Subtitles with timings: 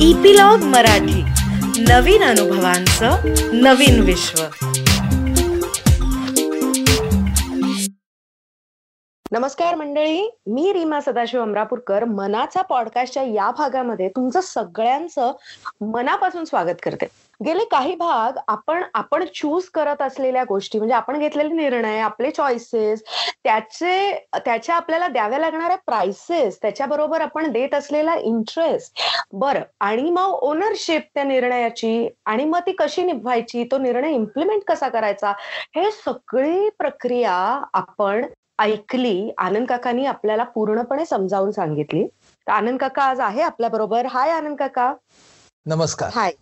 [0.00, 1.22] Epilogue Marathi.
[1.82, 3.10] नवीन अनुभवांचं
[3.52, 4.42] नवीन विश्व.
[9.32, 12.04] नमस्कार मंडळी मी रीमा सदाशिव अमरापूरकर.
[12.04, 15.32] मनाचा पॉडकास्टच्या या भागामध्ये तुमचं सगळ्यांचं
[15.80, 17.06] मनापासून स्वागत करते.
[17.40, 23.02] गेले काही भाग आपण आपण चूज करत असलेल्या गोष्टी म्हणजे आपण घेतलेले निर्णय आपले चॉईसेस
[23.44, 31.02] त्याचे त्याच्या आपल्याला द्याव्या लागणाऱ्या प्राइसेस त्याच्याबरोबर आपण देत असलेला इंटरेस्ट बरं आणि मग ओनरशिप
[31.14, 35.32] त्या निर्णयाची आणि मग ती कशी निभवायची तो निर्णय इम्प्लिमेंट कसा करायचा
[35.76, 37.34] हे सगळी प्रक्रिया
[37.72, 38.26] आपण
[38.58, 42.06] ऐकली आनंद काकांनी आपल्याला पूर्णपणे समजावून सांगितली.
[42.46, 44.92] तर आनंद काका आज आहे आपल्या बरोबर हाय आनंद काका.
[45.66, 46.10] नमस्कार.
[46.14, 46.32] हाय.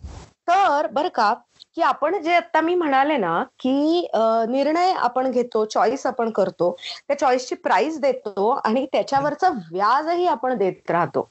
[0.49, 1.33] तर बर का
[1.77, 4.07] की आपण जे आता मी म्हणाले ना की
[4.49, 6.71] निर्णय आपण घेतो चॉईस आपण करतो
[7.09, 11.29] त्या चॉईसची प्राइस देतो आणि त्याच्यावरचं व्याजही आपण देत राहतो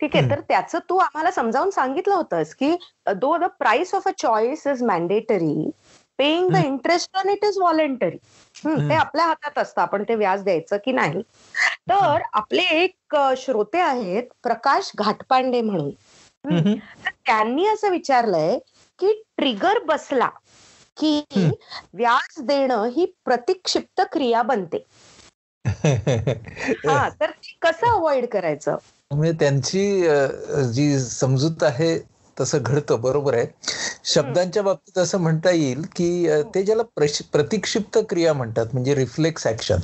[0.00, 0.30] ठीक आहे.
[0.30, 2.74] तर त्याचं तू आम्हाला समजावून सांगितलं होतंस की
[3.14, 5.70] दो the price of a choice is mandatory
[6.18, 6.56] paying the.
[6.56, 8.16] Interest on it is voluntary
[8.80, 8.94] ते.
[8.94, 11.22] आपल्या हातात असतं आपण ते व्याज द्यायचं की नाही
[11.90, 15.90] तर आपले एक श्रोते आहेत प्रकाश घाटपांडे म्हणून.
[16.50, 18.58] तर त्यांनी असं विचारलंय
[18.98, 20.28] की ट्रिगर बसला
[20.96, 21.22] की.
[21.94, 24.86] व्याज देणं ही प्रतिक्षिप्त क्रिया बनते.
[25.64, 28.76] हा तर ती कसं अवॉइड करायचं?
[29.10, 30.02] म्हणजे त्यांची
[30.72, 31.98] जी समजूत आहे
[32.40, 33.46] तसं घडतं बरोबर आहे.
[34.04, 36.82] शब्दांच्या बाबतीत असं म्हणता येईल की ते ज्याला
[37.32, 39.78] प्रतिक्षिप्त क्रिया म्हणतात म्हणजे रिफ्लेक्स ऍक्शन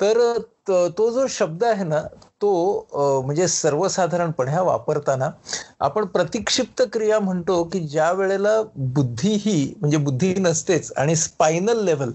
[0.00, 2.02] तर तो जो शब्द आहे ना
[2.42, 5.30] तो म्हणजे सर्वसाधारणपणे हा वापरताना
[5.80, 12.10] आपण प्रतिक्षिप्त क्रिया म्हणतो की ज्या वेळेला बुद्धी ही म्हणजे बुद्धी नसतेच आणि स्पायनल लेव्हल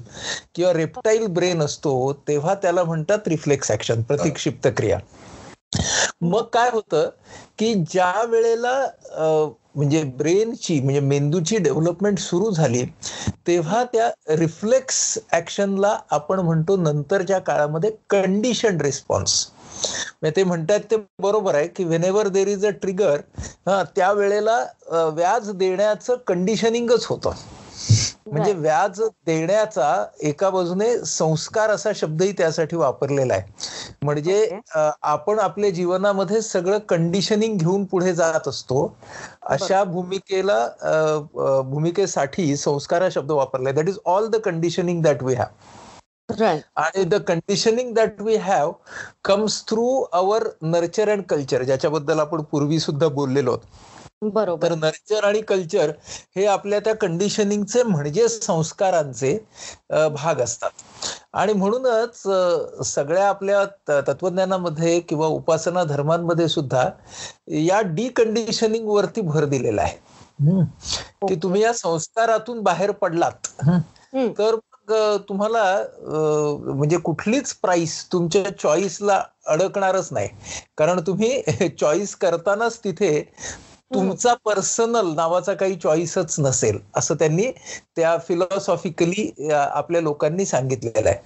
[0.55, 4.97] किंवा रेप्टाईल ब्रेन असतो तेव्हा त्याला म्हणतात रिफ्लेक्स ऍक्शन प्रतिक्षिप्त क्रिया.
[6.21, 7.09] मग काय होतं
[7.59, 8.79] की ज्या वेळेला
[9.75, 12.83] म्हणजे ब्रेनची म्हणजे मेंदूची डेव्हलपमेंट सुरू झाली
[13.47, 19.45] तेव्हा त्या रिफ्लेक्स ऍक्शनला आपण म्हणतो नंतरच्या काळामध्ये कंडिशन रिस्पॉन्स.
[20.27, 23.19] ते म्हणतात ते बरोबर आहे की whenever there is a trigger
[23.67, 27.31] हा त्यावेळेला अ, व्याज देण्याचं कंडिशनिंगच होतं.
[28.27, 28.51] म्हणजे.
[28.53, 33.43] व्याज देण्याचा एका बाजूने संस्कार असा शब्दही त्यासाठी वापरलेला आहे.
[34.03, 34.59] म्हणजे
[35.03, 38.85] आपण आपल्या जीवनामध्ये सगळं कंडिशनिंग घेऊन पुढे जात असतो.
[39.43, 40.67] अशा भूमिकेला
[41.63, 45.45] भूमिकेसाठी संस्कार हा शब्द वापरलाय that is all the conditioning that we have
[46.75, 48.71] आणि the conditioning that we have
[49.23, 53.57] comes through our nurture and culture ज्याच्याबद्दल आपण पूर्वी सुद्धा बोललेलो
[54.23, 54.63] बरोबर.
[54.63, 55.91] तर नर्चर आणि कल्चर
[56.35, 59.37] हे आपल्या त्या कंडिशनिंगचे म्हणजे संस्कारांचे
[59.91, 60.69] भाग असतात.
[61.33, 62.21] आणि म्हणूनच
[62.87, 63.63] सगळ्या आपल्या
[64.01, 66.89] तत्वज्ञानामध्ये किंवा उपासना धर्मांमध्ये सुद्धा
[67.47, 69.97] या डिकंडिशनिंग वरती भर दिलेला आहे.
[71.27, 73.47] की तुम्ही या संस्कारातून बाहेर पडलात.
[74.37, 74.55] तर
[75.29, 75.83] तुम्हाला
[76.73, 80.29] म्हणजे कुठलीच प्राइस तुमच्या चॉईसला अडकणारच नाही.
[80.77, 81.41] कारण तुम्ही
[81.79, 83.21] चॉईस करतानाच तिथे
[83.93, 87.45] तुमचा पर्सनल नावाचा काही चॉईसच नसेल असं त्यांनी
[87.95, 91.17] त्या फिलॉसॉफिकली आपल्या लोकांनी सांगितलेलं आहे.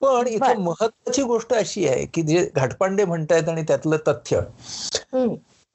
[0.00, 0.26] पण.
[0.26, 4.40] इथे महत्वाची गोष्ट अशी आहे की जे घाटपांडे म्हणतायत आणि त्यातलं तथ्य.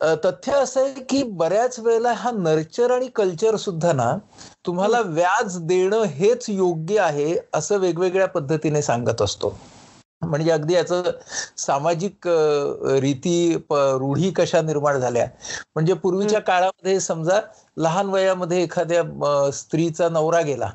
[0.02, 4.16] तथ्य असं आहे की बऱ्याच वेळेला हा नर्चर आणि कल्चर सुद्धा ना
[4.66, 9.58] तुम्हाला व्याज देणं हेच योग्य आहे असं वेगवेगळ्या पद्धतीने सांगत असतो.
[10.22, 11.04] म्हणजे अगदी याचं
[11.58, 12.28] सामाजिक
[13.02, 15.26] रीती रूढी कशा निर्माण झाल्या.
[15.76, 17.40] म्हणजे पूर्वीच्या काळामध्ये समजा
[17.78, 19.04] लहान वयामध्ये एखाद्या
[19.54, 20.72] स्त्रीचा नवरा गेला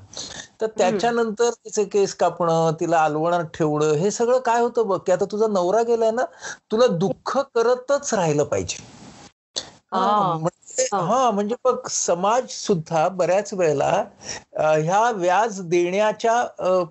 [0.60, 5.24] तर त्याच्यानंतर तिचे केस कापणं तिला अलवणात ठेवणं हे सगळं काय होतं बघ की आता
[5.32, 6.24] तुझा नवरा गेलाय ना
[6.70, 8.82] तुला दुःख करतच राहिलं पाहिजे.
[9.94, 10.36] हा.
[10.38, 11.00] म्हणजे हा.
[11.00, 13.90] हा म्हणजे बघ समाज सुद्धा बऱ्याच वेळेला
[14.58, 16.42] ह्या व्याज देण्याच्या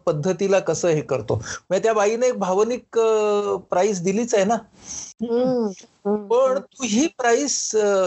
[0.06, 3.00] पद्धतीला कसं हे करतो म्हणजे त्या बाईने एक भावनिक
[3.70, 4.58] प्राइस दिलीच आहे ना.
[6.30, 7.56] पण तू ही प्राइस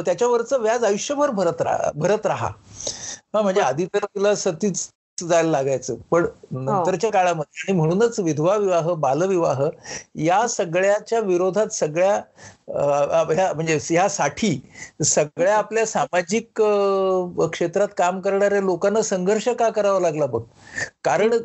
[0.06, 2.50] त्याच्यावरचं व्याज आयुष्यभर भरत राहा भरत राहा
[3.34, 4.88] हा म्हणजे आधी तर तिला सतीच
[5.18, 5.94] जायला लागायचं.
[6.10, 9.62] पण नंतरच्या काळामध्ये आणि म्हणूनच विधवा विवाह बालविवाह
[10.16, 12.20] या सगळ्याच्या विरोधात सगळ्या
[13.54, 14.58] म्हणजे यासाठी
[15.04, 16.60] सगळ्या आपल्या सामाजिक
[17.42, 20.42] क्षेत्रात काम करणाऱ्या लोकांना संघर्ष का करावा लागला बघ?
[21.04, 21.36] कारण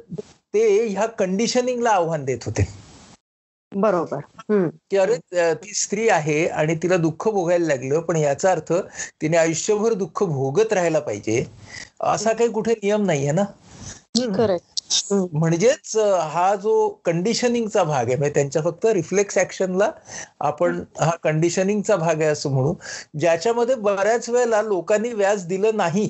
[0.54, 2.68] ते ह्या कंडिशनिंगला आव्हान देत होते.
[3.72, 4.20] बरोबर.
[4.92, 5.16] की अरे
[5.54, 8.74] ती स्त्री आहे आणि तिला दुःख भोगायला लागलं पण याचा अर्थ
[9.22, 11.44] तिने आयुष्यभर दुःख भोगत राहायला पाहिजे
[12.04, 13.44] असा काही कुठे नियम नाहीये ना?
[15.34, 15.96] म्हणजेच
[16.32, 16.74] हा जो
[17.06, 19.90] कंडिशनिंगचा भाग आहे म्हणजे त्यांच्या फक्त रिफ्लेक्स ऍक्शनला
[20.42, 22.74] आपण हा कंडिशनिंगचा भाग आहे असं म्हणू
[23.16, 26.08] ज्याच्यामध्ये बऱ्याच वेळेला लोकांनी व्याज दिलं नाही.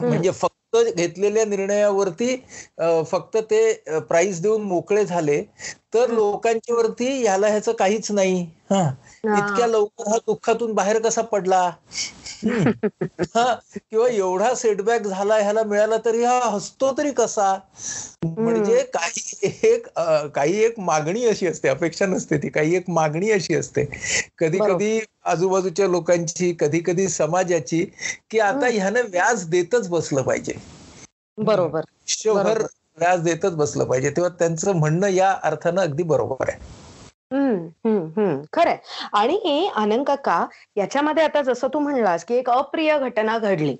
[0.00, 2.36] म्हणजे फक्त घेतलेल्या निर्णयावरती
[3.06, 5.42] फक्त ते प्राइस देऊन मोकळे झाले
[5.94, 8.44] तर लोकांच्या वरती ह्याला ह्याचं काहीच नाही.
[8.70, 8.90] हा.
[9.32, 11.70] इतक्या लवकर हा दुःखातून बाहेर कसा पडला?
[12.42, 17.54] किंवा एवढा सेटबॅक झाला ह्याला मिळाला तरी हा हसतो तरी कसा?
[18.36, 19.86] म्हणजे काही एक
[20.34, 23.84] काही एक मागणी अशी असते अपेक्षा नसते ती काही एक मागणी अशी असते.
[24.38, 27.84] कधी कधी आजूबाजूच्या लोकांची कधी कधी समाजाची
[28.30, 30.52] की आता ह्यानं व्याज देतच बसलं पाहिजे.
[31.38, 31.84] बरोबर.
[32.26, 32.66] बरोबर.
[32.98, 34.10] व्याज देतच बसलं पाहिजे.
[34.10, 36.58] तेव्हा त्यांचं म्हणणं या अर्थानं अगदी बरोबर आहे.
[38.52, 38.76] खरंय.
[39.12, 40.46] आणि आनंद काका
[40.76, 43.76] याच्यामध्ये आता जसं तू म्हणलास की एक अप्रिय घटना घडली.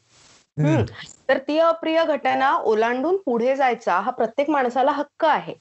[0.56, 0.82] हम्म.
[1.29, 5.55] तर ती अप्रिय घटना ओलांडून पुढे जायचा हा प्रत्येक माणसाला हक्क आहे.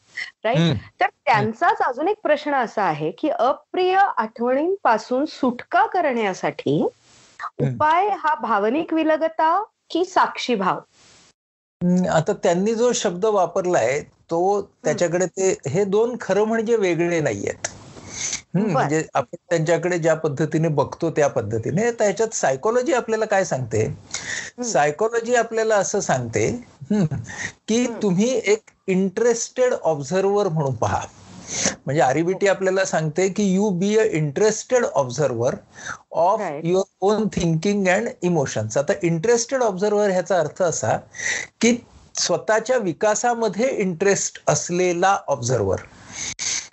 [0.44, 0.78] राईट.
[1.02, 6.82] तर त्यांचाच अजून एक प्रश्न असा आहे की अप्रिय आठवणींपासून सुटका करण्यासाठी
[7.60, 10.80] उपाय हा भावनिक विलगता की साक्षी भाव
[12.10, 17.68] आता त्यांनी जो शब्द वापरलाय तो त्याच्याकडे ते हे दोन खरं म्हणजे वेगळे नाहीयेत.
[18.54, 21.92] म्हणजे आपण त्यांच्याकडे ज्या पद्धतीने बघतो त्या पद्धतीने.
[21.92, 23.88] त्याच्यात सायकोलॉजी आपल्याला काय सांगते?
[24.64, 26.50] सायकोलॉजी आपल्याला असं सांगते
[27.68, 31.06] की तुम्ही एक इंटरेस्टेड ऑब्झर्वर म्हणून पहा.
[31.86, 35.56] म्हणजे आरिबिटी आपल्याला सांगते की you be a interested observer
[36.12, 36.42] of.
[36.64, 40.98] Your own thinking and emotions आता इंटरेस्टेड ऑब्झर्वर ह्याचा अर्थ असा
[41.62, 41.76] की
[42.16, 45.80] स्वतःच्या विकासामध्ये इंटरेस्ट असलेला ऑब्झर्वर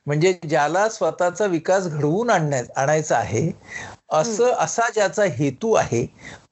[0.06, 3.50] म्हणजे ज्याला स्वतःचा विकास घडवून आणण्या आणायचा आहे
[4.12, 6.06] असं असा ज्याचा हेतू आहे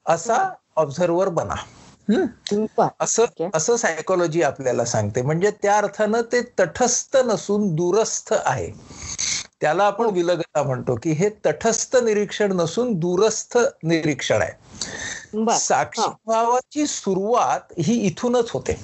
[0.05, 1.55] असा ऑब्झर्वर बना.
[2.99, 3.25] असं.
[3.53, 5.21] असं सायकोलॉजी आपल्याला सांगते.
[5.21, 8.71] म्हणजे त्या अर्थानं ते तटस्थ नसून दूरस्थ आहे.
[9.61, 14.51] त्याला आपण विलगता म्हणतो की हे तटस्थ निरीक्षण नसून दूरस्थ निरीक्षण आहे.
[15.33, 16.11] बर साक्षी हा.
[16.25, 18.83] भावाची सुरुवात ही इथूनच होते.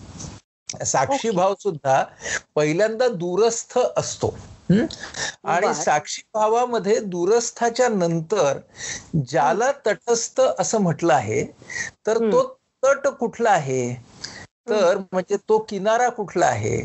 [0.85, 1.29] साक्षी.
[1.31, 2.03] भाव सुद्धा
[2.56, 4.33] पहिल्यांदा दूरस्थ असतो?
[4.71, 5.73] आणि.
[5.75, 8.57] साक्षी भावामध्ये दूरस्थाच्या नंतर
[9.27, 11.44] ज्याला तटस्थ असं म्हटलं आहे
[12.07, 12.18] तर.
[12.21, 12.41] तो
[12.83, 13.94] तट कुठला आहे
[14.69, 16.77] तर म्हणजे तो किनारा कुठला आहे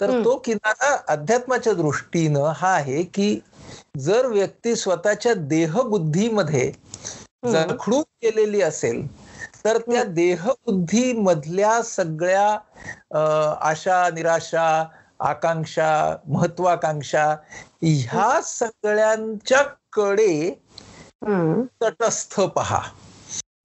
[0.00, 0.10] तर.
[0.24, 3.38] तो किनारा अध्यात्माच्या दृष्टीनं हा आहे की
[4.00, 6.70] जर व्यक्ती स्वतःच्या देहबुद्धीमध्ये.
[7.44, 9.06] जखडून गेलेली असेल
[9.64, 12.58] तर त्या देहबुद्धी मधल्या सगळ्या
[13.60, 14.84] आशा निराशा
[15.20, 17.36] आकांक्षा महत्वाकांक्षा
[17.82, 19.62] ह्या सगळ्यांच्या
[19.92, 20.50] कडे.
[21.82, 22.80] तटस्थ पहा.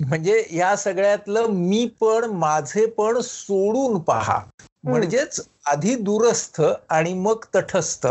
[0.07, 4.39] म्हणजे या सगळ्यातलं मी पण माझे पण सोडून पहा.
[4.83, 8.07] म्हणजेच आधी दूरस्थ आणि मग तटस्थ.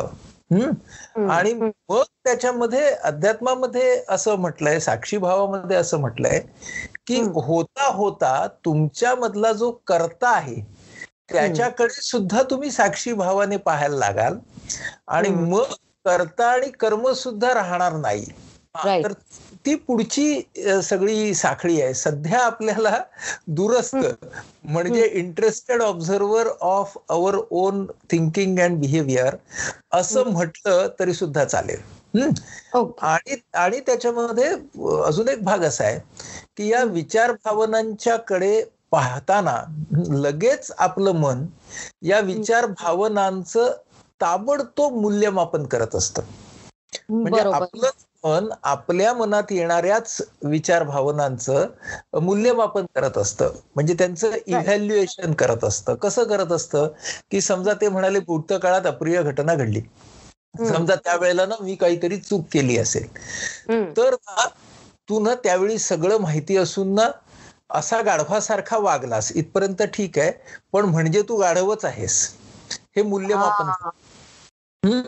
[1.31, 1.53] आणि.
[1.53, 6.41] मग त्याच्यामध्ये अध्यात्मामध्ये असं म्हटलंय साक्षी भावामध्ये असं म्हटलंय
[7.07, 7.21] की.
[7.37, 10.61] होता होता तुमच्या मधला जो कर्ता आहे
[11.33, 14.39] त्याच्याकडे सुद्धा तुम्ही साक्षी भावाने पाहायला लागाल
[15.09, 15.29] आणि.
[15.29, 15.73] मग
[16.05, 18.25] कर्ता आणि कर्म सुद्धा राहणार नाही.
[19.03, 19.13] तर
[19.67, 20.41] ती पुढची
[20.85, 22.99] सगळी साखळी आहे सध्या आपल्याला
[23.49, 24.07] दुरस्त
[24.65, 29.37] म्हणजे interested observer of our own thinking and behaviour
[29.93, 31.81] असं म्हटलं तरी सुद्धा चालेल.
[32.23, 34.49] आणि आणि त्याच्यामध्ये
[35.05, 35.99] अजून एक भाग असा आहे
[36.57, 39.57] की या विचार भावनांच्या कडे पाहताना
[40.11, 41.47] लगेच आपलं मन
[42.03, 43.73] या विचार भावनांचं
[44.21, 46.23] ताबडतोब मूल्यमापन करत असतं.
[47.09, 47.57] म्हणजे बरोबर.
[47.57, 47.91] आपलं
[48.25, 51.67] मन आपल्या मनात येणाऱ्याच विचार भावनांचं
[52.23, 53.51] मूल्यमापन करत असतं.
[53.75, 55.95] म्हणजे त्यांचं इव्हॅल्युएशन करत असतं.
[55.95, 56.89] कसं करत असतं?
[57.31, 59.81] की समजा ते म्हणाले भूतकाळात अप्रिय घटना घडली.
[60.63, 63.07] समजा त्यावेळेला ना मी काहीतरी चूक केली असेल.
[63.97, 64.47] तर ना
[65.09, 67.11] तू ना त्यावेळी सगळं माहिती असून ना
[67.71, 70.31] असा गाढवासारखा वागलास इथपर्यंत ठीक आहे
[70.73, 72.19] पण म्हणजे तू गाढवच आहेस
[72.97, 73.71] हे मूल्यमापन.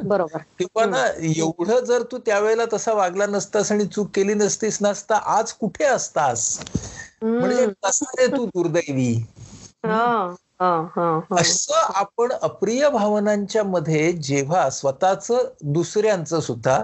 [0.04, 5.16] बरोबर किंवा ना एवढं जर तू त्यावेळेला तसा वागला नसतास आणि चूक केली नसतीस नसता
[5.30, 6.48] आज कुठे असतास
[7.38, 7.66] म्हणजे.
[7.78, 9.12] कसा रे तू दुर्दैवी.
[11.34, 15.26] असं आपण अप्रिय भावनांच्या मध्ये जेव्हा स्वतःच
[15.62, 16.82] दुसऱ्यांचं सुद्धा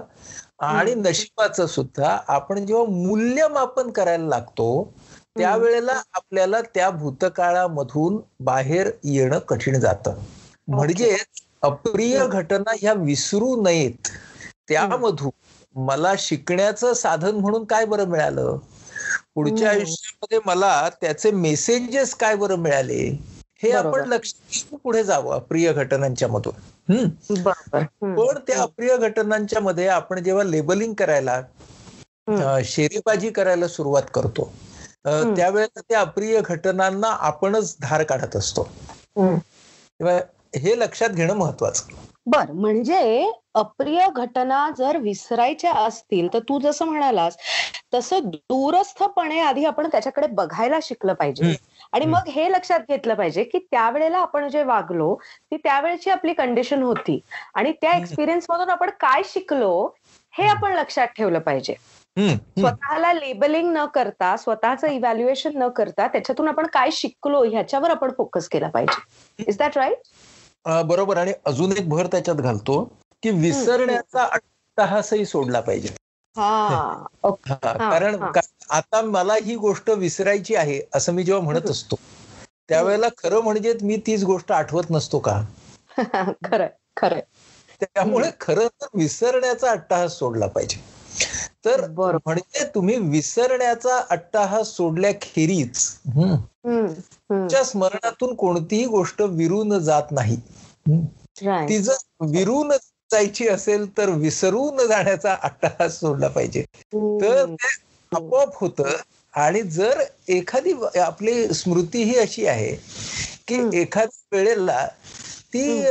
[0.59, 4.93] आणि नशिबाचं सुद्धा आपण जेव्हा मूल्यमापन करायला लागतो
[5.37, 10.13] त्यावेळेला आपल्याला त्या भूतकाळामधून बाहेर येणं कठीण जातं.
[10.67, 11.17] म्हणजे
[11.61, 14.07] अप्रिय घटना ह्या विसरू नयेत.
[14.67, 15.29] त्यामधून
[15.75, 18.57] मला शिकण्याचं साधन म्हणून काय बरं मिळालं?
[19.35, 19.69] पुढच्या.
[19.69, 23.01] आयुष्यामध्ये मला त्याचे मेसेजेस काय बरं मिळाले
[23.57, 23.71] हे.
[23.73, 26.53] आपण लक्षात घेऊन पुढे जावं अप्रिय घटनांच्या मधून.
[28.15, 31.41] पण त्या अप्रिय घटनांच्या मध्ये आपण जेव्हा लेबलिंग करायला
[32.65, 34.51] शेरेबाजी करायला सुरुवात करतो.
[35.35, 38.67] त्यावेळेला त्या अप्रिय घटनांना आपणच धार काढत असतो.
[39.99, 40.15] तेव्हा
[40.57, 41.93] हे लक्षात घेणं महत्वाचं
[42.27, 47.37] बर म्हणजे अप्रिय घटना जर विसरायच्या असतील तर तू जसं म्हणालास
[47.93, 51.53] तसं दूरस्थपणे आधी आपण त्याच्याकडे बघायला शिकलं पाहिजे.
[51.93, 55.13] आणि मग हे लक्षात घेतलं पाहिजे की त्यावेळेला आपण जे वागलो
[55.51, 57.19] ती त्यावेळेची आपली कंडिशन होती.
[57.53, 57.93] आणि त्या.
[57.97, 59.87] एक्सपिरियन्स मधून आपण काय शिकलो
[60.33, 61.73] हे आपण लक्षात ठेवलं पाहिजे.
[62.59, 68.47] स्वतःला लेबलिंग न करता स्वतःचं इव्हॅल्युएशन न करता त्याच्यातून आपण काय शिकलो ह्याच्यावर आपण फोकस
[68.49, 69.01] केला पाहिजे.
[69.43, 70.01] इज दॅट राईट
[70.65, 71.17] बरोबर.
[71.17, 72.83] आणि अजून एक भर त्याच्यात घालतो
[73.23, 75.89] की विसरण्याचा अट्टहासही सोडला पाहिजे.
[77.23, 78.23] ओके कारण
[78.69, 81.95] आता मला ही गोष्ट विसरायची आहे असं मी जेव्हा म्हणत असतो
[82.69, 85.41] त्यावेळेला खरं म्हणजे मी तीच गोष्ट आठवत नसतो का?
[86.45, 87.21] खरंय खरंय.
[87.81, 90.95] त्यामुळे खरं तर विसरण्याचा अट्टहास सोडला पाहिजे.
[91.65, 91.87] तर.
[92.25, 95.77] म्हणजे तुम्ही विसरण्याचा अट्टहास सोडल्याखेरीज
[97.29, 100.35] तुमच्या स्मरणातून कोणतीही गोष्ट विरून जात नाही.
[101.69, 102.71] ती जर विरून
[103.11, 107.45] जायची असेल तर विसरून जाण्याचा अट्टहास सोडला पाहिजे तर.
[107.45, 107.67] ते
[108.11, 108.95] आपोआप होतं
[109.33, 112.75] आणि जर एखादी आपली स्मृती ही अशी आहे
[113.47, 113.55] की.
[113.73, 114.85] एखाद्या वेळेला
[115.53, 115.81] ती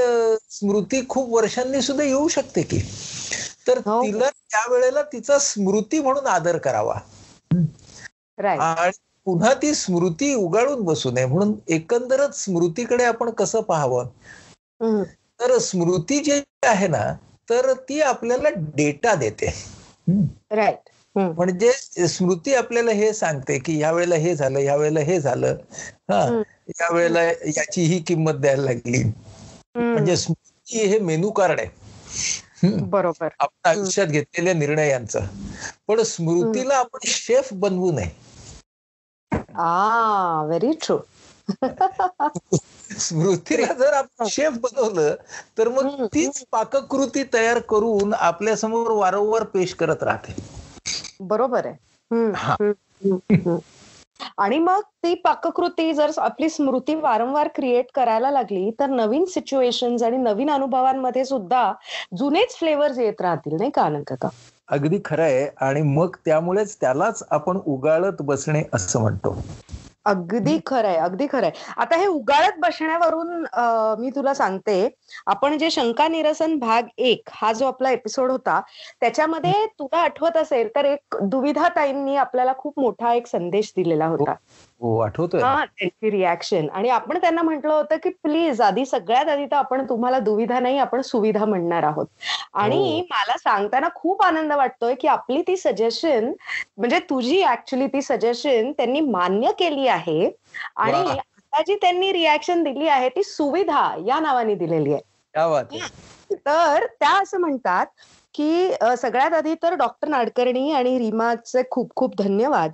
[0.50, 2.78] स्मृती खूप वर्षांनी सुद्धा येऊ शकते की
[3.66, 4.02] तर हो.
[4.02, 6.98] तिला त्या वेळेला तिचा स्मृती म्हणून आदर करावा.
[8.38, 14.06] आणि पुन्हा ती स्मृती उगाळून बसू नये म्हणून एकंदरच स्मृतीकडे आपण कसं पाहावं.
[15.40, 17.12] तर स्मृती जी आहे ना
[17.50, 19.46] तर ती आपल्याला डेटा देते.
[20.08, 20.24] हम्म.
[21.16, 21.72] म्हणजे
[22.08, 25.56] स्मृती आपल्याला हे सांगते की या वेळेला हे झालं या वेळेला हे झालं
[26.10, 26.42] हा.
[26.68, 29.02] या वेळेला याची ही किंमत द्यायला लागली.
[29.74, 31.84] म्हणजे स्मृती हे मेनू कार्ड आहे.
[32.80, 35.20] बरोबर आपण आयुष्यात घेतलेल्या निर्णयांचं
[35.88, 38.16] पण स्मृतीला आपण शेफ बनवू नये
[39.54, 40.98] व्हेरी ट्रू
[42.98, 45.14] स्मृतीला जर आपण शेफ बनवलं
[45.58, 46.04] तर मग.
[46.14, 50.34] तीच पाककृती तयार करून आपल्यासमोर वारंवार पेश करत राहते.
[51.20, 52.32] बरोबर आहे.
[52.36, 52.56] हा.
[54.38, 60.16] आणि मग ती पाककृती जर आपली स्मृती वारंवार क्रिएट करायला लागली तर नवीन सिच्युएशन आणि
[60.16, 61.72] नवीन अनुभवांमध्ये सुद्धा
[62.18, 64.28] जुनेच फ्लेवर्स येत राहतील नाही का आनंद काका?
[64.68, 65.48] अगदी खरं आहे.
[65.60, 69.36] आणि मग त्यामुळेच त्यालाच आपण उगाळत बसणे असं म्हणतो.
[70.06, 73.44] अगदी खरंय अगदी खरंय आता हे उगाळत बसण्यावरून
[74.00, 74.88] मी तुला सांगते.
[75.26, 78.60] आपण जे शंका निरसन भाग एक हा जो आपला एपिसोड होता
[79.00, 84.34] त्याच्यामध्ये तुला आठवत असेल तर एक दुविधा ताईंनी आपल्याला खूप मोठा एक संदेश दिलेला होता.
[84.84, 85.40] हो आठवतोय?
[85.42, 89.84] हा त्यांची रिॲक्शन आणि आपण त्यांना म्हटलं होतं की प्लीज आधी सगळ्यात आधी तर आपण
[89.88, 92.06] तुम्हाला दुविधा नाही आपण सुविधा म्हणणार आहोत.
[92.54, 93.06] आणि हो.
[93.10, 96.32] मला सांगताना खूप आनंद वाटतोय की आपली ती सजेशन
[96.78, 100.30] म्हणजे तुझी ऍक्च्युली ती सजेशन त्यांनी मान्य केली आहे.
[100.76, 101.18] आणि.
[101.54, 105.78] आता जी त्यांनी रिॲक्शन दिली आहे ती सुविधा या नावाने दिलेली आहे.
[106.34, 107.86] तर त्या असं म्हणतात
[108.34, 112.72] की सगळ्यात आधी तर डॉक्टर नाडकर्णी आणि रीमाचे खूप खूप धन्यवाद.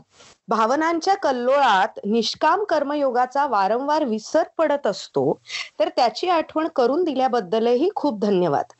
[0.50, 5.32] भावनांच्या कल्लोळात निष्काम कर्मयोगाचा वारंवार विसर पडत असतो
[5.78, 8.72] तर त्याची आठवण करून दिल्याबद्दलही खूप धन्यवाद.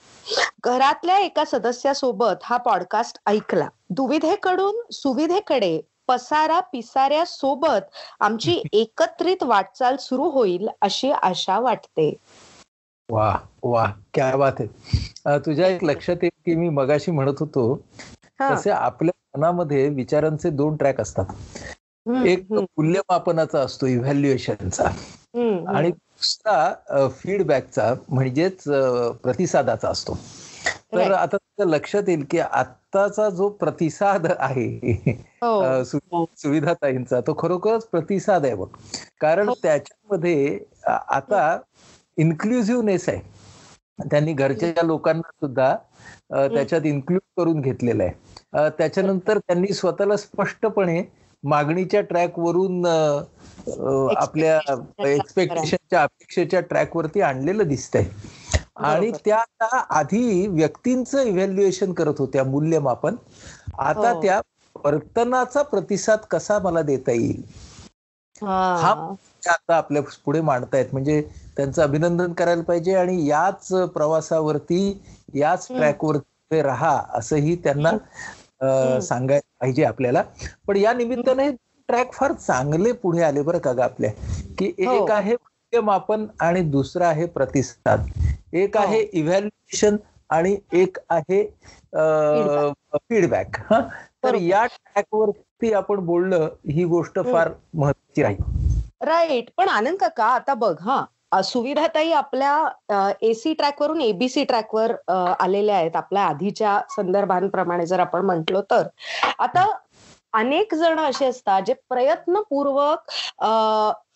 [0.65, 3.69] घरातल्या एका सदस्यासोबत हा पॉडकास्ट ऐकला.
[3.91, 12.13] दुविधेकडून सुविधेकडे पसारा पिसाऱ्या सोबत आमची एकत्रित वाटचाल सुरू होईल अशी आशा वाटते.
[13.09, 13.31] वा
[13.63, 13.85] वा
[14.15, 15.39] क्या बात आहे.
[15.39, 17.75] तुझ्या एक लक्षात येईल की मी मगाशी म्हणत होतो.
[18.41, 21.25] तसे आपल्या मनामध्ये विचारांचे दोन ट्रॅक असतात.
[22.27, 24.85] एक मूल्यमापनाचा असतो इव्हॅल्युएशनचा
[25.69, 28.63] आणि दुसरा फीडबॅकचा म्हणजेच
[29.23, 30.15] प्रतिसादाचा असतो.
[30.95, 31.13] तर.
[31.13, 34.91] आता लक्षात येईल की आत्ताचा जो प्रतिसाद आहे
[35.43, 35.83] हो.
[36.37, 38.67] सुविधाताईंचा तो खरोखरच प्रतिसाद आहे बघ.
[39.21, 39.55] कारण हो.
[39.63, 41.59] त्याच्यामध्ये आता
[42.19, 43.21] इन्क्लुझिव्हनेस आहे.
[44.11, 45.75] त्यांनी घरच्या लोकांना सुद्धा
[46.31, 48.13] त्याच्यात इन्क्लूड करून घेतलेलं आहे.
[48.53, 51.03] त्याच्यानंतर त्यांनी स्वतःला स्पष्टपणे
[51.45, 53.21] मागणीच्या ट्रॅक वरून अ,
[53.69, 54.59] अ, आपल्या
[55.09, 58.05] एक्सपेक्टेशनच्या अपेक्षेच्या ट्रॅक वरती आणलेलं दिसतंय
[58.77, 59.17] आणि बरोबर.
[59.25, 59.43] त्या
[59.91, 63.15] आधी व्यक्तींचं इव्हॅल्युएशन करत होत्या मूल्यमापन
[63.79, 64.21] आता हो.
[64.23, 64.41] त्या
[64.77, 67.43] वर्तनाचा प्रतिसाद कसा मला देता येईल
[68.43, 68.93] हा
[69.51, 71.21] आता आपल्या पुढे मांडतायत म्हणजे
[71.57, 74.83] त्यांचं अभिनंदन करायला पाहिजे आणि याच प्रवासावरती
[75.35, 75.67] याच.
[75.69, 77.91] ट्रॅकवरती राहा असंही त्यांना
[78.61, 80.23] सांगायला पाहिजे आपल्याला.
[80.67, 81.51] पण या निमित्ताने
[81.89, 84.11] ट्रॅक फार चांगले पुढे आले बरं का ग आपल्या
[84.59, 84.97] की हो.
[84.97, 88.07] एक आहे मूल्यमापन आणि दुसरं आहे प्रतिसाद.
[88.55, 88.81] एक हो.
[88.81, 89.97] आहे इव्हॅल्युएशन
[90.31, 91.43] आणि एक आहे
[93.01, 93.81] फीडबॅक हा?
[94.25, 94.35] तर.
[94.37, 97.19] या ट्रॅकवरती आपण बोलणं ही गोष्ट.
[97.23, 98.43] फार महत्वाची राहील
[99.03, 101.05] राईट पण आनंद काका आता बघ हा.
[101.33, 104.93] सुविधाताई आपल्या एसी ट्रॅकवरून एबीसी ट्रॅकवर
[105.41, 105.97] आलेल्या आहेत.
[105.97, 108.87] आपल्या आधीच्या संदर्भांप्रमाणे जर आपण म्हंटलो तर.
[109.39, 109.67] आता
[110.33, 113.11] अनेक जण असे असतात जे प्रयत्नपूर्वक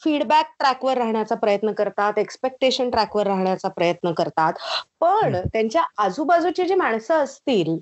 [0.03, 4.53] फीडबॅक ट्रॅकवर राहण्याचा प्रयत्न करतात एक्सपेक्टेशन ट्रॅकवर राहण्याचा प्रयत्न करतात.
[5.01, 7.77] पण त्यांच्या आजूबाजूची जी माणसं असतील.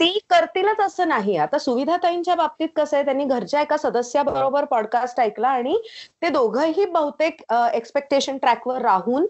[0.00, 1.36] ती करतीलच असं नाही.
[1.36, 5.76] आता सुविधाताईंच्या बाबतीत कसं आहे त्यांनी घरच्या एका सदस्याबरोबर पॉडकास्ट ऐकला आणि
[6.22, 7.42] ते दोघंही बहुतेक
[7.74, 9.26] एक्सपेक्टेशन ट्रॅकवर राहून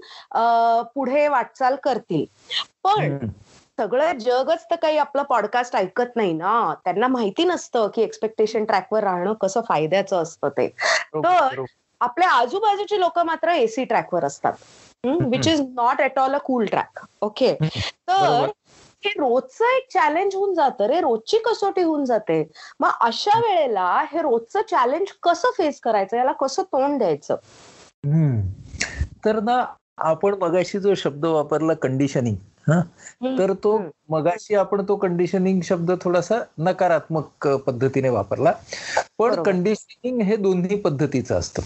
[0.95, 2.25] पुढे वाटचाल करतील.
[2.85, 3.19] पण.
[3.78, 6.75] सगळं जगच तर काही आपलं पॉडकास्ट ऐकत नाही ना.
[6.85, 10.69] त्यांना माहिती नसतं की एक्सपेक्टेशन ट्रॅकवर राहणं कसं फायद्याचं असतं ते.
[11.17, 11.64] तर-.
[12.00, 14.52] आपल्या आजूबाजूची लोक मात्र एसी ट्रॅकवर असतात.
[15.23, 18.47] Which is not at all a cool track okay तर.
[19.05, 22.49] हे रोजचं एक चॅलेंज होऊन जातं रे रोजची कसोटी होऊन जाते.
[22.81, 26.17] मग अशा वेळेला हे रोजचं चॅलेंज कसं फेस करायचं?
[26.17, 27.37] याला कसं तोंड द्यायचं?
[28.07, 28.40] हम्म.
[29.25, 29.64] तर ना
[29.99, 32.37] आपण मगाशी जो शब्द वापरला कंडिशनिंग
[32.71, 32.81] हा?
[33.38, 33.81] तर तो.
[34.09, 38.52] मगाशी आपण तो कंडिशनिंग शब्द थोडासा नकारात्मक पद्धतीने वापरला.
[39.19, 39.43] पण.
[39.43, 41.62] कंडिशनिंग हे दोन्ही पद्धतीचं असतं.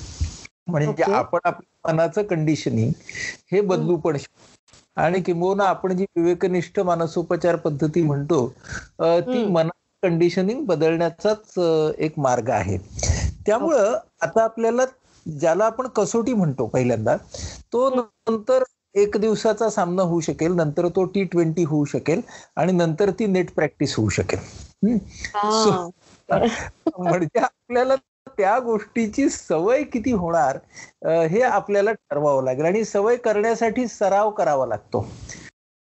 [0.66, 1.12] म्हणजे.
[1.12, 2.92] आपण आपल्या मनाचं कंडिशनिंग
[3.52, 4.51] हे बदलू पण शकतो.
[4.96, 8.46] आणि किंबहुना आपण जी विवेकनिष्ठ मानसोपचार पद्धती म्हणतो
[9.00, 9.44] ती.
[9.46, 9.70] मना
[10.02, 11.58] कंडिशनिंग बदलण्याचाच
[11.98, 12.76] एक मार्ग आहे
[13.46, 14.84] त्यामुळं आता आपल्याला
[15.26, 17.16] ज्याला आपण कसोटी म्हणतो पहिल्यांदा
[17.72, 18.62] तो नंतर
[18.94, 22.20] एक दिवसाचा सामना होऊ शकेल नंतर तो टी ट्वेंटी होऊ शकेल
[22.56, 24.38] आणि नंतर ती नेट प्रॅक्टिस होऊ शकेल.
[25.34, 25.88] हा.
[26.98, 27.94] म्हणजे आपल्याला
[28.38, 30.58] त्या गोष्टीची सवय किती होणार
[31.26, 32.64] हे आपल्याला ठरवावं लागेल.
[32.64, 35.06] आणि सवय करण्यासाठी सराव करावा लागतो.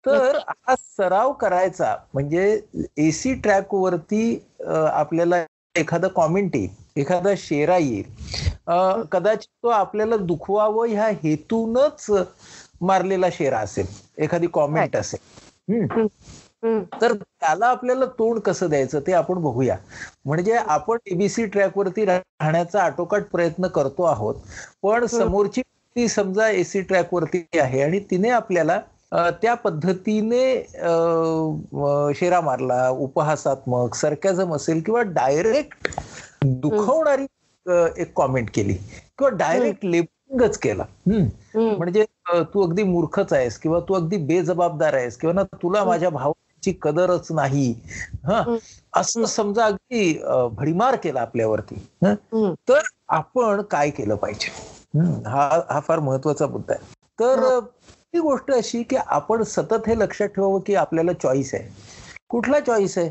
[0.04, 2.60] तर हा सराव करायचा म्हणजे
[2.98, 8.04] एसी ट्रॅक वरती आपल्याला एखादा कॉमेंट येईल एखादा शेरा येईल.
[9.12, 12.06] कदाचित तो आपल्याला दुखवावं ह्या हेतूनच
[12.82, 13.86] मारलेला शेरा असेल.
[14.18, 15.20] एखादी कॉमेंट असेल.
[17.00, 19.76] तर त्याला आपल्याला तोंड कसं द्यायचं ते आपण बघूया.
[20.24, 24.34] म्हणजे आपण एबीसी ट्रॅकवरती राहण्याचा आटोकाट प्रयत्न करतो आहोत
[24.82, 28.80] पण समोरची व्यक्ती समजा एसी ट्रॅकवरती आहे आणि तिने आपल्याला
[29.42, 30.44] त्या पद्धतीने
[32.14, 35.88] शेरा मारला उपहासात्मक सरक्याजम असेल किंवा डायरेक्ट
[36.44, 37.26] दुखवणारी
[38.00, 40.84] एक कॉमेंट केली किंवा डायरेक्ट लेबलिंगच केला.
[41.06, 42.04] म्हणजे
[42.54, 46.10] तू अगदी मूर्खच आहेस किंवा तू अगदी बेजबाबदार आहेस किंवा ना तुला माझ्या
[46.64, 47.72] भावाची कदरच नाही.
[48.24, 48.56] हा.
[48.92, 50.18] असं समजा अगदी
[50.52, 51.86] भडीमार केला आपल्यावरती.
[52.68, 54.50] तर आपण काय केलं पाहिजे?
[54.98, 56.92] हं, हा फार महत्त्वाचा मुद्दा आहे.
[57.20, 57.58] तर
[58.14, 58.20] ही.
[58.20, 61.68] गोष्ट अशी की आपण सतत हे लक्षात ठेवावं की आपल्याला चॉईस आहे.
[62.28, 63.08] कुठला चॉईस आहे?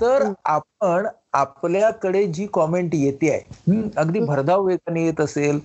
[0.00, 5.58] तर आपण आपल्याकडे जी कॉमेंट येते आहे अगदी भरधाव वेगाने येत असेल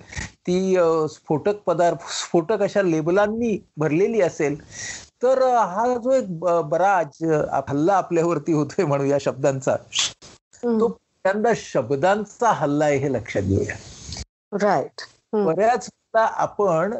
[0.46, 0.76] ती
[1.08, 4.56] स्फोटक पदार्थ स्फोटक अशा लेबलांनी भरलेली असेल
[5.22, 9.76] तर हा जो एक ब- बराच अ, हल्ला आपल्यावरती होतोय म्हणू या शब्दांचा
[10.80, 13.74] तो पहिल्यांदा शब्दांचा हल्ला आहे हे लक्षात घेऊया.
[14.52, 15.00] राईट.
[15.44, 16.92] बऱ्याच आपण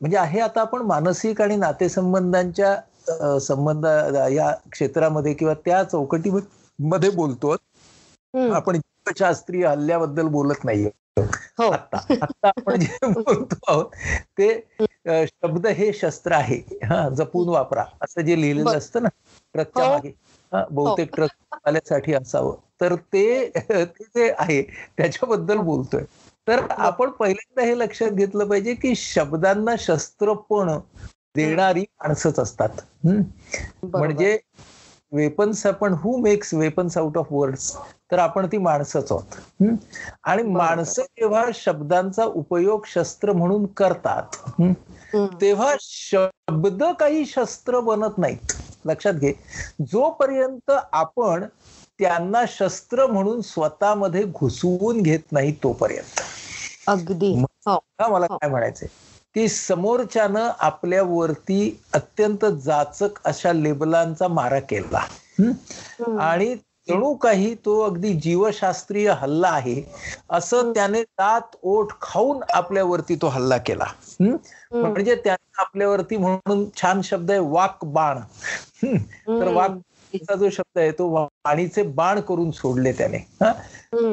[0.00, 3.86] म्हणजे आहे आता आपण मानसिक आणि नातेसंबंधांच्या संबंध
[4.32, 6.30] या क्षेत्रामध्ये किंवा त्या चौकटी
[6.78, 7.56] मध्ये बोलतो.
[8.54, 10.90] आपण जीवशास्त्रीय हल्ल्याबद्दल बोलत नाहीये.
[11.58, 11.70] हो.
[11.70, 13.90] आता आता आपण जे बोलतो आहोत
[14.38, 14.48] ते
[15.26, 16.56] शब्द हे शस्त्र आहे.
[16.84, 17.84] हा जपून वापरा.
[18.02, 18.76] असं जे लिहिलेलं.
[18.78, 19.08] असतं ना
[19.54, 19.90] ट्रकच्या हो.
[19.90, 20.08] मागे.
[20.52, 22.56] हा, बहुतेक ट्रक चालण्यासाठी असावं.
[22.80, 24.62] तर ते ते जे आहे
[24.96, 26.04] त्याच्याबद्दल बोलतोय.
[26.46, 30.76] तर आपण पहिल्यांदा हे लक्षात घेतलं पाहिजे की शब्दांना शस्त्र पण
[31.36, 32.80] देणारी माणसंच असतात.
[33.84, 34.36] म्हणजे
[35.12, 37.72] वेपन्स आपण who makes weapons out of words
[38.12, 39.36] तर आपण ती माणसंच आहोत?
[40.24, 40.42] आणि.
[40.42, 44.36] माणसं जेव्हा शब्दांचा उपयोग शस्त्र म्हणून करतात.
[45.40, 48.52] तेव्हा शब्द काही शस्त्र बनत नाहीत.
[48.86, 49.32] लक्षात घे.
[49.86, 51.44] जोपर्यंत आपण
[51.98, 56.20] त्यांना शस्त्र म्हणून स्वतःमध्ये घुसवून घेत नाही तोपर्यंत.
[56.88, 57.32] अगदी.
[58.00, 58.36] हा मला हो.
[58.36, 58.88] काय म्हणायचंय?
[59.34, 65.06] की समोरच्यानं आपल्यावरती अत्यंत जाचक अशा लेबलांचा मारा केला.
[66.20, 66.54] आणि
[66.88, 69.82] जणू काही तो अगदी जीवशास्त्रीय हल्ला आहे
[70.30, 73.84] असं त्याने दात ओठ खाऊन आपल्यावरती तो हल्ला केला.
[74.72, 78.20] म्हणजे त्याने आपल्यावरती म्हणून छान शब्द आहे वाक बाण?
[78.82, 79.52] तर.
[79.54, 83.52] वाकचा जो शब्द आहे तो वाणीचे बाण करून सोडले त्याने हा?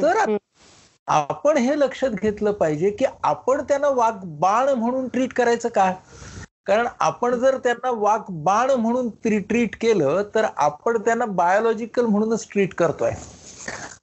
[0.02, 0.38] तर.
[1.08, 5.94] आपण हे लक्षात घेतलं पाहिजे की आपण त्यांना वाघ बाण म्हणून ट्रीट करायचं का?
[6.66, 12.74] कारण आपण जर त्यांना वाघ बाण म्हणून ट्रीट केलं तर आपण त्यांना बायोलॉजिकल म्हणूनच ट्रीट
[12.74, 13.12] करतोय.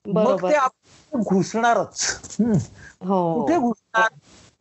[0.06, 0.48] मग.
[0.48, 2.20] ते आपण घुसणारच.
[3.04, 3.40] हो.
[3.40, 4.08] कुठे घुसणार?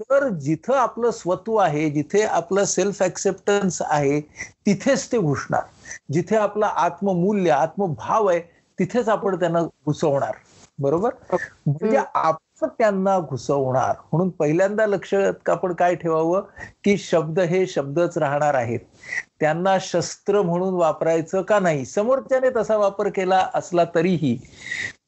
[0.02, 4.22] तर जिथं आपलं स्वत्व आहे जिथे आपलं सेल्फ ऍक्सेप्टन्स आहे
[4.66, 5.62] तिथेच ते घुसणार.
[6.12, 8.40] जिथे आपलं आत्ममूल्य आत्मभाव आहे
[8.80, 10.34] तिथेच आपण त्यांना घुसवणार.
[10.80, 11.10] बरोबर?
[11.66, 13.96] म्हणजे आपण त्यांना घुसवणार.
[14.12, 16.42] म्हणून पहिल्यांदा लक्षात आपण काय ठेवावं?
[16.84, 18.80] की शब्द हे शब्दच राहणार आहेत.
[19.40, 21.86] त्यांना शस्त्र म्हणून वापरायचं का नाही?
[21.86, 24.38] समोरच्याने तसा वापर केला असला तरीही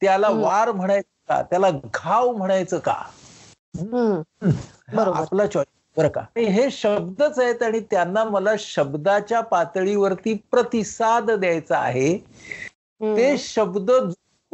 [0.02, 0.30] त्याला.
[0.30, 1.42] वार म्हणायचं का?
[1.42, 3.02] त्याला घाव म्हणायचं का.
[3.76, 5.04] हा.
[5.14, 6.22] आपला चॉईस बरं का?
[6.38, 12.18] हे शब्दच आहेत आणि त्यांना मला शब्दाच्या पातळीवरती प्रतिसाद द्यायचा आहे.
[13.02, 13.92] ते शब्द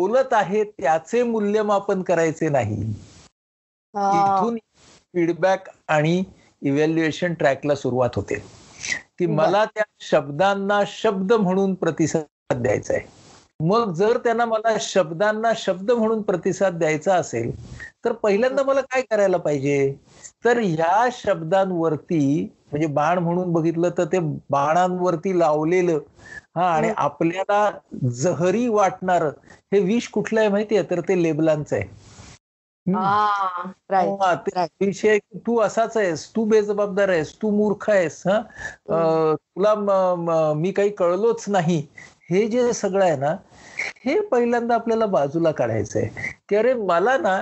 [0.02, 2.82] बोलत आहे त्याचे मूल्यमापन करायचे नाही.
[3.94, 4.58] इथून
[5.14, 6.24] फीडबॅक आणि
[6.62, 9.26] इव्हॅल्युएशन ट्रॅकला सुरुवात होते की.
[9.28, 13.20] मला त्या शब्दांना शब्द म्हणून प्रतिसाद द्यायचा आहे
[13.60, 17.52] मग जर त्यांना मला शब्दांना शब्द म्हणून प्रतिसाद द्यायचा असेल
[18.06, 19.94] तर पहिल्यांदा मला काय करायला पाहिजे
[20.46, 22.22] तर ह्या शब्दांवरती
[22.72, 26.00] म्हणजे बाण म्हणून बघितलं तर ते बाणांवरती लावलेलं
[26.56, 26.90] हा आणि.
[26.98, 27.70] आपल्याला
[28.14, 29.24] जहरी वाटणार
[29.72, 31.88] हे विष कुठलं आहे माहितीये तर ते लेबलांचं आहे.
[34.82, 38.40] विषय तू असाच आहेस तू बेजबाबदार आहेस तू मूर्ख आहेस हा.
[38.88, 39.74] तुला
[40.56, 41.80] मी काही कळलोच नाही.
[42.32, 43.36] हे जे सगळं आहे ना
[44.06, 46.10] हे पहिल्यांदा आपल्याला बाजूला काढायचं आहे.
[46.50, 47.42] की अरे मला ना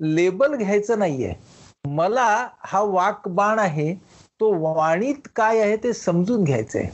[0.00, 1.34] लेबल घ्यायचं नाहीये.
[1.88, 2.26] मला
[2.62, 3.94] हा वाक बाण आहे
[4.40, 6.88] तो वाणीत काय आहे ते समजून घ्यायचंय.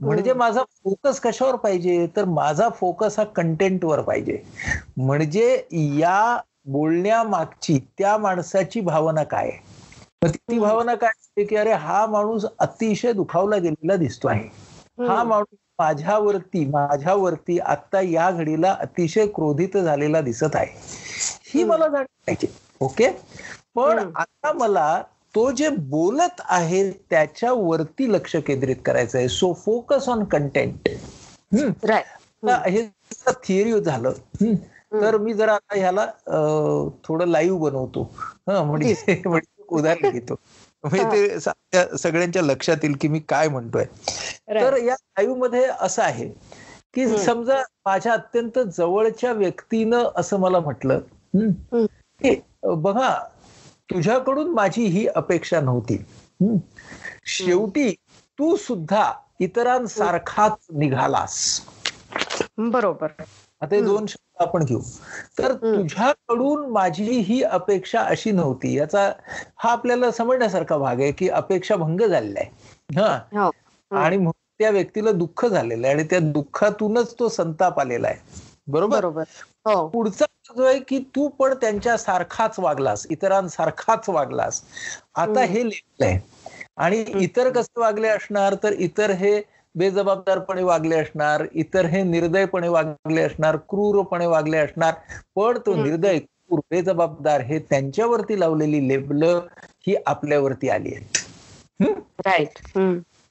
[0.00, 0.32] म्हणजे.
[0.34, 4.42] माझा फोकस कशावर पाहिजे तर माझा फोकस हा कंटेंटवर पाहिजे
[4.98, 5.48] म्हणजे
[5.98, 9.50] या बोलण्यामागची त्या माणसाची भावना काय
[10.24, 10.58] ती.
[10.58, 14.48] भावना काय असते की अरे हा माणूस अतिशय दुखावला गेलेला दिसतो आहे
[15.00, 15.22] हा.
[15.24, 20.72] माणूस माझ्यावरती माझ्यावरती आता या घडीला अतिशय क्रोधित झालेला दिसत आहे
[21.48, 21.64] ही.
[21.64, 22.48] मला जाणीव पाहिजे
[22.80, 23.10] ओके
[23.76, 23.98] पण.
[24.14, 25.02] आता मला
[25.38, 30.88] तो जे बोलत आहे त्याच्यावरती लक्ष केंद्रित करायचं आहे सो फोकस ऑन कंटेंट.
[32.46, 32.86] हे
[33.44, 34.12] थिअरी झालं.
[34.92, 36.06] तर मी जरा आता ह्याला
[37.04, 38.10] थोडं लाईव्ह बनवतो.
[38.46, 38.94] म्हणजे
[39.26, 40.34] म्हणजे उदाहरण घेतो.
[40.84, 41.40] म्हणजे ते
[41.98, 43.84] सगळ्यांच्या लक्षात येईल की मी काय म्हणतोय.
[44.50, 44.76] तर.
[44.76, 46.28] या लाईव्हमध्ये असं आहे
[46.94, 47.18] की.
[47.18, 51.00] समजा माझ्या अत्यंत जवळच्या व्यक्तीनं असं मला म्हटलं
[52.62, 53.18] बघा
[53.90, 56.04] तुझ्याकडून माझी ही अपेक्षा नव्हती.
[57.26, 57.94] शेवटी
[58.38, 61.60] तू सुद्धा इतरांसारखाच निघालास.
[62.58, 63.08] बरोबर.
[63.60, 64.80] आता दोन शब्द आपण घेऊ.
[65.38, 65.52] तर.
[65.52, 68.78] तुझ्याकडून माझी ही अपेक्षा अशी नव्हती.
[68.78, 69.12] याचा
[69.56, 72.50] हा आपल्याला समजण्यासारखा भाग आहे की अपेक्षा भंग झालेला आहे.
[73.00, 73.20] हा?
[73.32, 73.96] हो.
[73.96, 78.16] आणि त्या व्यक्तीला दुःख झालेलं आहे आणि त्या दुःखातूनच तो संताप आलेला आहे.
[78.66, 78.96] बरोबर?
[78.96, 79.24] बरोबर.
[79.64, 79.88] हो.
[79.88, 84.62] पुढचा जो आहे की तू पण त्यांच्या सारखाच वागलास इतरांसारखाच वागलास.
[85.16, 85.42] आता.
[85.42, 86.18] हे लेखलं आहे
[86.78, 88.54] आणि इतर कसे वागले असणार?
[88.56, 89.40] तर इतर हे
[89.74, 94.94] बेजबाबदारपणे वागले असणार इतर हे निर्दयपणे वागले असणार क्रूरपणे वागले असणार.
[95.36, 95.74] पण तो.
[95.76, 99.22] निर्दय क्रूर बेजबाबदार हे त्यांच्यावरती लावलेली लेबल
[99.86, 102.58] ही आपल्यावरती आली आहे राईट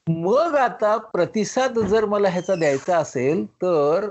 [0.06, 4.08] मग आता प्रतिसाद जर मला ह्याचा द्यायचा असेल तर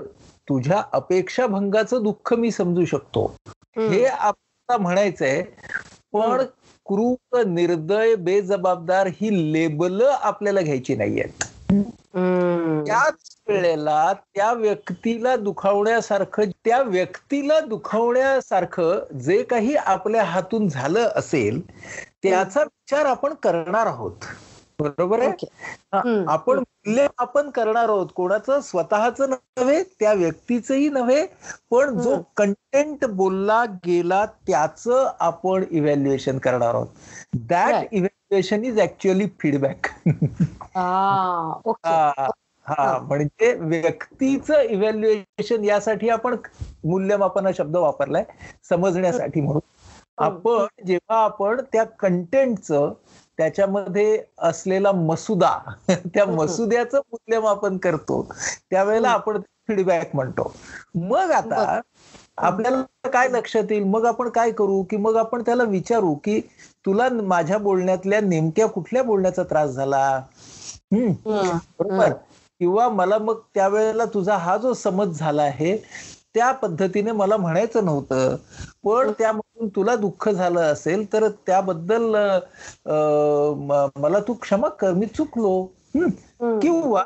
[0.48, 3.26] तुझ्या अपेक्षा भंगाचं दुःख मी समजू शकतो.
[3.80, 5.42] हे आपल्याला म्हणायचंय
[6.12, 6.44] पण
[6.86, 11.44] क्रूर निर्दय बेजबाबदार ही लेबल आपल्याला घ्यायची नाहीयेत.
[12.86, 21.60] त्याच वेळेला त्या व्यक्तीला दुखावण्यासारखं त्या व्यक्तीला दुखावण्यासारखं जे काही आपल्या हातून झालं असेल
[22.22, 24.24] त्याचा विचार आपण करणार आहोत.
[24.78, 25.46] बरोबर आहे.
[26.28, 28.06] आपण मूल्यमापन करणार आहोत.
[28.16, 31.24] कोणाचं स्वतःच नव्हे त्या व्यक्तीचंही नव्हे
[31.70, 32.16] पण जो.
[32.36, 36.86] कंटेंट बोलला गेला त्याचं आपण इव्हॅल्युएशन करणार आहोत.
[37.48, 37.86] That.
[37.92, 39.86] Evaluation is actually feedback
[41.66, 41.88] okay.
[41.88, 42.28] हा
[42.66, 46.36] हा म्हणजे व्यक्तीचं इव्हॅल्युएशन यासाठी आपण
[46.84, 48.24] मूल्यमापन हा शब्द वापरलाय
[48.68, 49.60] समजण्यासाठी म्हणून.
[50.18, 52.92] आपण जेव्हा आपण त्या कंटेंटचं
[53.38, 56.36] त्याच्यामध्ये असलेला मसुदा त्या हम्म.
[56.36, 58.32] मसुद्याचं मूल्यमापन करतो.
[58.70, 60.54] त्यावेळेला आपण फीडबॅक म्हणतो.
[60.94, 61.80] मग आता.
[62.36, 63.84] आपल्याला काय लक्षात येईल?
[63.84, 64.82] मग आपण काय करू?
[64.82, 66.40] की मग आपण त्याला विचारू की
[66.86, 70.22] तुला माझ्या बोलण्यातल्या नेमक्या कुठल्या बोलण्याचा त्रास झाला?
[70.92, 71.12] हम्म.
[71.78, 72.12] बरोबर?
[72.60, 75.76] किंवा मला मग त्यावेळेला तुझा हा जो समज झाला आहे
[76.34, 78.36] त्या पद्धतीने मला म्हणायचं नव्हतं.
[78.84, 79.40] पण माझ्याकडून
[79.76, 82.14] तुला दुःख झालं असेल तर त्याबद्दल
[83.96, 85.62] मला तू क्षमा कर मी चुकलो.
[86.62, 87.04] किंवा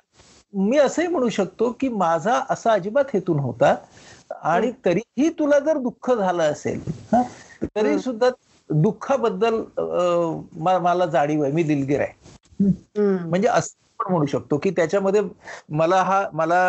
[0.54, 3.74] मी असंही म्हणू शकतो की माझा असा अजिबात हेतू नव्हता
[4.42, 6.80] आणि तरीही तुला जर दुःख झालं असेल
[7.76, 8.28] तरी सुद्धा
[8.70, 9.62] दुःखाबद्दल
[10.58, 12.12] मला जाणीव आहे मी दिलगीर आहे.
[13.20, 15.20] म्हणजे असं पण म्हणू शकतो की त्याच्यामध्ये
[15.70, 16.62] मला हा मला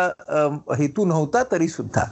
[0.78, 2.04] हेतू नव्हता तरी सुद्धा.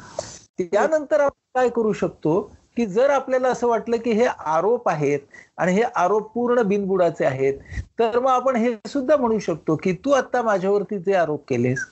[0.58, 2.40] त्यानंतर आपण काय करू शकतो
[2.76, 5.20] की जर आपल्याला असं वाटलं की हे आरोप आहेत
[5.56, 7.54] आणि हे आरोप पूर्ण बिनबुडाचे आहेत
[7.98, 11.84] तर मग आपण हे सुद्धा म्हणू शकतो की तू आता माझ्यावरती जे आरोप केलेस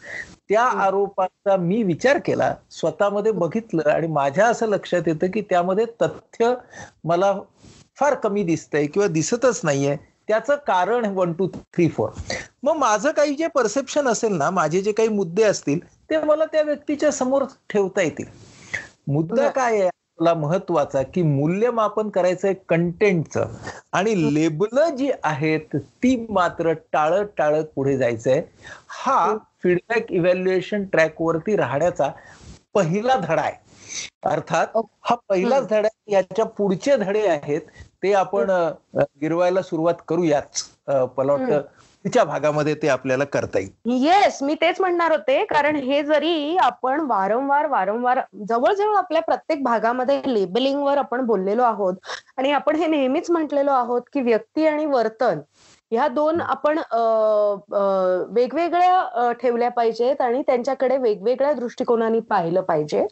[0.48, 6.54] त्या आरोपाचा मी विचार केला स्वतःमध्ये बघितलं आणि माझ्या असं लक्षात येतं की त्यामध्ये तथ्य
[7.04, 7.32] मला
[7.98, 9.96] फार कमी दिसतंय किंवा दिसतच नाहीये.
[10.28, 12.10] त्याचं कारण वन टू थ्री फोर
[12.62, 15.78] मग माझं काही जे परसेप्शन असेल ना माझे जे काही मुद्दे असतील
[16.10, 18.24] ते मला त्या व्यक्तीच्या समोर ठेवता येतील.
[19.06, 19.88] मुद्दा काय आहे?
[20.20, 23.52] आपला महत्त्वाचा की मूल्यमापन करायचंय कंटेंटचं.
[23.92, 28.42] आणि लेबल जी आहेत ती मात्र टाळत टाळत पुढे जायचंय.
[28.90, 32.10] हा फीडबॅक इव्हॅल्युएशन ट्रॅक वरती राहण्याचा
[32.74, 33.54] पहिला धडा आहे.
[34.24, 37.60] अर्थात हा पहिलाच धडा याच्या पुढचे धडे आहेत
[38.02, 38.50] ते आपण
[39.20, 40.64] गिरवायला सुरुवात करूयाच
[41.16, 41.60] मला वाटतं
[42.04, 44.02] तिच्या भागामध्ये ते आपल्याला करता येईल.
[44.04, 50.20] येस मी तेच म्हणणार होते कारण हे जरी आपण वारंवार वारंवार जवळजवळ आपल्या प्रत्येक भागामध्ये
[50.26, 51.94] लेबलिंगवर आपण बोललेलो आहोत
[52.36, 55.40] आणि आपण हे नेहमीच म्हटलेलो आहोत की व्यक्ती आणि वर्तन
[55.92, 56.78] ह्या दोन आपण
[58.34, 63.06] वेगवेगळ्या ठेवल्या पाहिजेत आणि त्यांच्याकडे वेगवेगळ्या दृष्टिकोनाने पाहिलं पाहिजे.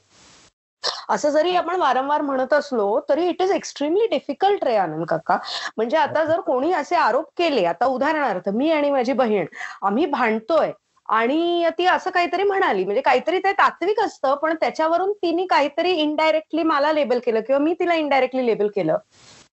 [1.09, 5.39] असं जरी आपण वारंवार म्हणत असलो तरी इट इज एक्स्ट्रीमली डिफिकल्ट रे आनंद काका.
[5.77, 9.47] म्हणजे आता जर कोणी असे आरोप केले आता उदाहरणार्थ मी आणि माझी बहीण
[9.83, 10.73] आम्ही भांडतोय
[11.09, 16.63] आणि ती असं काहीतरी म्हणाली म्हणजे काहीतरी ते तात्विक असतं पण त्याच्यावरून तिने काहीतरी इनडायरेक्टली
[16.63, 18.99] मला लेबल केलं किंवा मी तिला इनडायरेक्टली लेबल केलं.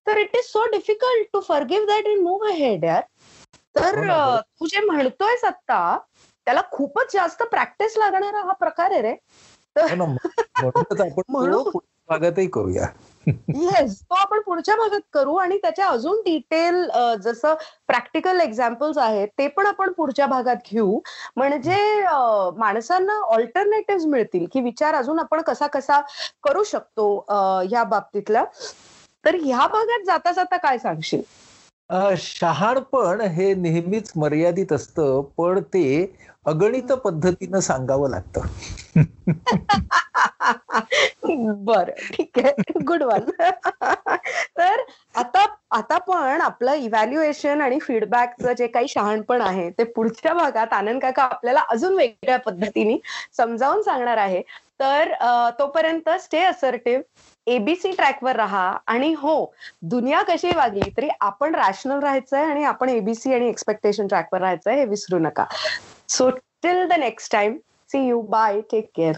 [0.08, 3.02] तर it is so difficult to forgive that in move head यार.
[3.76, 5.98] तर हो तू जे म्हणतोय आता
[6.48, 9.16] त्याला खूपच जास्त प्रॅक्टिस लागणारा हा प्रकार आहे रे.
[9.78, 12.86] हो आपण भागातही करूया.
[13.28, 16.76] येस तो आपण पुढच्या भागात करू आणि त्याच्या अजून डिटेल
[17.22, 17.54] जसं
[17.88, 21.00] प्रॅक्टिकल एक्झाम्पल्स आहेत ते पण आपण पुढच्या भागात घेऊ.
[21.38, 22.04] म्हणजे
[22.58, 26.02] माणसांना ऑल्टरनेटिव्ह मिळतील की विचार अजून आपण कसा कसा
[26.44, 27.26] करू शकतो
[27.72, 28.44] या बाबतीतला.
[29.26, 31.22] तर ह्या भागात जाता जाता काय सांगशील?
[32.18, 38.42] शहाणपण हे नेहमीच मर्यादित असतं पण ते अगणित पद्धतीनं सांगावं लागतं.
[41.66, 42.80] बर ठीक आहे.
[42.82, 43.30] गुड वन
[44.58, 44.84] तर
[45.16, 51.02] आता आता पण आपलं इव्हॅल्युएशन आणि फीडबॅकचं जे काही शहाणपण आहे ते पुढच्या भागात आनंद
[51.02, 52.98] काका आपल्याला अजून वेगळ्या पद्धतीने
[53.38, 54.42] समजावून सांगणार आहे.
[54.80, 55.12] तर
[55.60, 57.04] तोपर्यंत स्टे असर्टिव्ह
[57.48, 59.36] एबीसी ट्रॅकवर राहा आणि हो
[59.84, 64.86] दुनिया कशी वागली तरी आपण रॅशनल राहायचंय आणि आपण एबीसी आणि एक्सपेक्टेशन ट्रॅकवर राहायचंय हे
[64.86, 65.46] विसरू नका.
[66.10, 66.30] So
[66.64, 67.58] till the next time
[67.90, 69.14] see you bye take care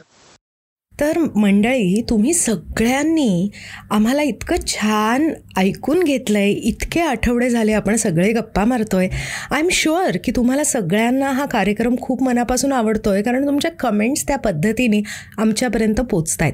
[0.94, 3.50] तर मंडळी तुम्ही सगळ्यांनी
[3.92, 9.08] आम्हाला इतकं छान ऐकून घेतलंय इतके आठवडे झाले आपण सगळे गप्पा मारतोय.
[9.52, 14.38] आय एम शुअर की तुम्हाला सगळ्यांना हा कार्यक्रम खूप मनापासून आवडतोय कारण तुमच्या कमेंट्स त्या
[14.38, 15.02] पद्धतीने
[15.38, 16.54] आमच्यापर्यंत पोचत आहेत